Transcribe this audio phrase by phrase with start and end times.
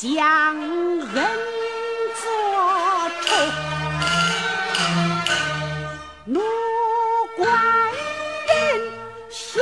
[0.00, 1.12] 将恩
[2.16, 2.24] 作
[3.20, 3.28] 仇，
[6.24, 6.40] 奴
[7.36, 7.44] 官
[8.48, 8.50] 人
[9.28, 9.60] 吓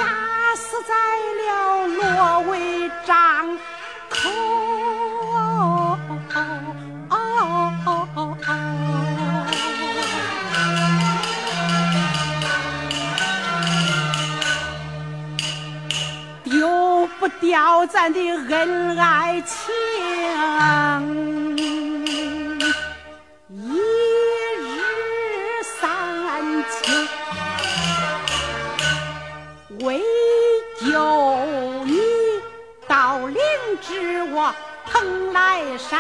[0.55, 0.95] 死在
[1.43, 1.43] 了
[17.41, 19.73] 丢不掉咱的恩爱情，
[23.49, 23.79] 一
[24.59, 26.93] 日三秋，
[29.85, 30.03] 为
[30.81, 30.87] 救
[31.85, 32.01] 你
[32.87, 33.39] 到灵
[33.83, 34.55] 芝我
[34.87, 35.99] 蓬莱山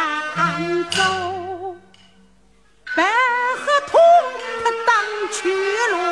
[0.91, 1.77] 走，
[2.97, 4.00] 白鹤通
[4.65, 4.88] 他当
[5.32, 5.48] 去
[5.93, 6.08] 路。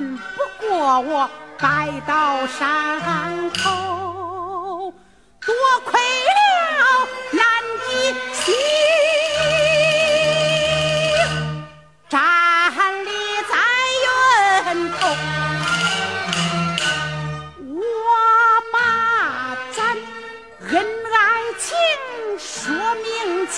[0.00, 4.92] 不过我白道山后，
[5.40, 7.44] 多亏了南
[7.86, 7.88] 极
[8.34, 8.54] 星，
[12.08, 12.18] 站
[13.04, 13.08] 立
[13.48, 13.54] 在
[14.04, 14.04] 源
[14.92, 14.96] 头。
[17.62, 17.80] 我
[18.72, 18.74] 把
[19.74, 19.76] 咱
[20.70, 20.74] 恩
[21.14, 21.16] 爱
[21.58, 21.64] 情
[22.38, 23.04] 说明
[23.48, 23.56] 前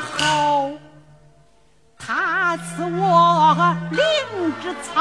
[0.00, 0.18] 后，
[1.98, 4.00] 他赐我灵
[4.62, 4.98] 芝草，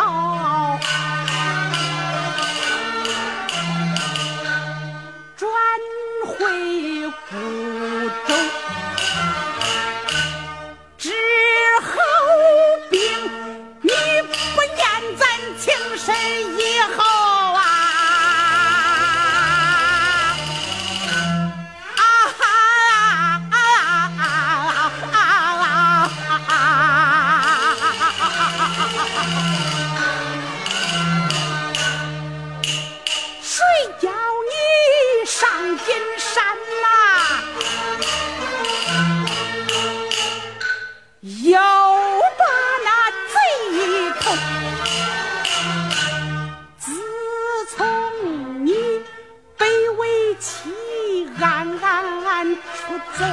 [52.75, 53.25] 出走，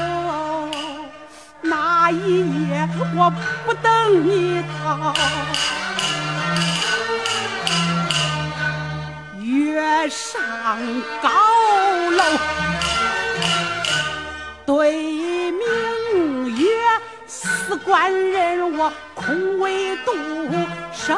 [1.63, 3.33] 那一夜我
[3.65, 3.91] 不等
[4.27, 5.15] 你到。
[9.41, 10.79] 月上
[11.23, 11.29] 高
[12.11, 12.23] 楼，
[14.65, 16.67] 对明月，
[17.27, 20.13] 思官人我空为独
[20.93, 21.15] 守。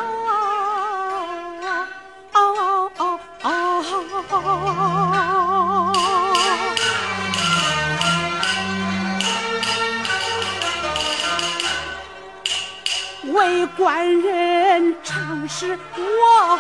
[13.48, 16.58] 为官人常是我，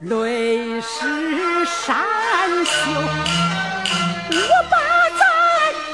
[0.00, 2.02] 泪湿衫
[2.64, 2.72] 袖，
[4.32, 4.38] 我
[4.70, 4.76] 把
[5.18, 5.20] 咱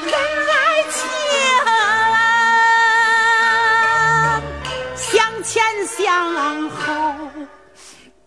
[0.04, 0.14] 恩
[0.52, 0.54] 爱
[0.92, 0.94] 情
[4.94, 5.52] 向前
[5.84, 5.98] 向
[6.70, 6.86] 后，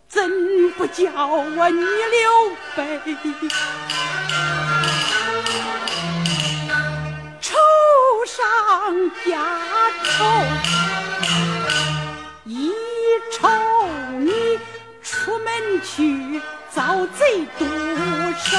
[0.09, 0.19] 怎
[0.77, 2.83] 不叫我逆流悲？
[8.35, 8.43] 上
[9.23, 9.45] 家
[10.03, 10.25] 愁，
[12.43, 12.73] 一
[13.31, 13.47] 愁
[14.19, 14.59] 你
[15.01, 17.65] 出门去遭贼毒
[18.37, 18.57] 手，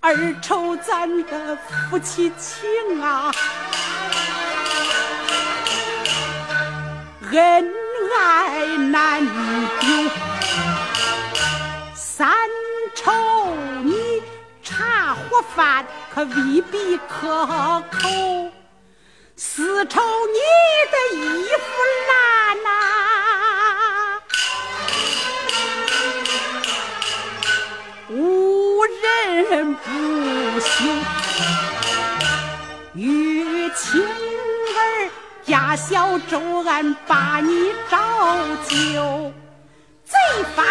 [0.00, 3.30] 二愁咱的夫妻情啊，
[7.30, 7.72] 恩
[8.18, 8.66] 爱
[16.14, 18.52] 可未必可口，
[19.36, 20.38] 丝绸你
[20.92, 21.18] 的衣
[21.48, 21.64] 服
[22.08, 22.68] 烂呐、
[28.10, 30.84] 无人不修。
[32.94, 35.10] 玉清儿
[35.44, 37.98] 家小周安把你照
[38.68, 39.32] 旧，
[40.04, 40.14] 贼
[40.54, 40.62] 法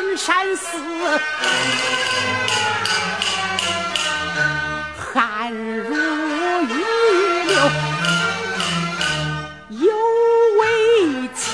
[0.00, 0.78] 金山寺，
[4.96, 5.94] 汗如
[6.64, 6.74] 雨
[7.46, 7.54] 流，
[9.68, 9.92] 有
[10.58, 11.44] 为妻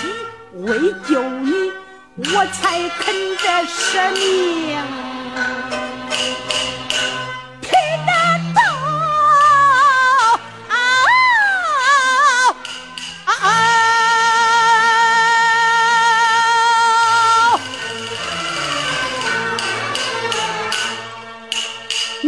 [0.61, 1.73] 为救你。
[2.15, 4.79] 我我才肯这舍命，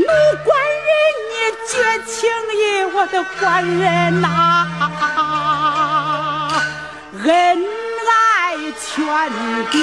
[0.08, 0.12] 奴
[0.42, 0.58] 官
[0.88, 0.90] 人，
[1.28, 1.32] 你
[1.68, 1.70] 绝
[2.06, 2.16] 情
[2.56, 2.60] 义，
[2.94, 4.66] 我的官人呐，
[7.24, 7.28] 恩
[8.08, 8.86] 爱全
[9.70, 9.74] 丢。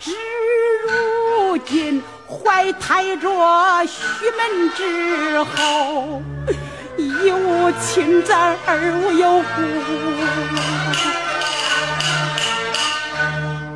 [0.00, 0.10] 至
[0.88, 3.96] 如今怀胎着须
[4.32, 4.40] 门
[4.76, 6.20] 之后，
[6.96, 9.62] 一无亲子，二无有故，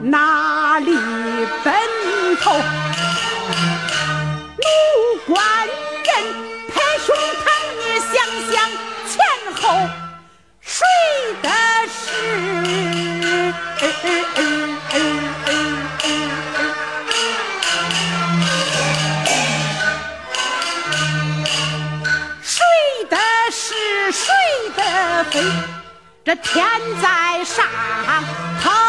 [0.02, 0.92] 哪里
[1.62, 1.72] 奔
[2.42, 2.60] 头？
[10.60, 10.86] 睡
[11.42, 11.48] 的
[11.88, 12.02] 是？
[22.42, 22.62] 谁
[23.08, 23.16] 的
[23.50, 24.32] 是谁
[24.76, 25.40] 的非？
[26.24, 26.66] 这天
[27.00, 27.64] 在上
[28.62, 28.83] 头。